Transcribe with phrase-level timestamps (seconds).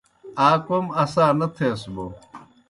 [0.47, 2.13] آ کوْم اسا نہ تھیس بوْ ہا؟